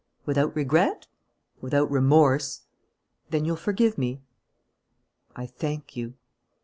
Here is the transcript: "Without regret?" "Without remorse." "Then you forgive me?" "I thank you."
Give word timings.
"Without 0.25 0.55
regret?" 0.55 1.05
"Without 1.61 1.91
remorse." 1.91 2.61
"Then 3.29 3.45
you 3.45 3.55
forgive 3.55 3.99
me?" 3.99 4.23
"I 5.35 5.45
thank 5.45 5.95
you." 5.95 6.15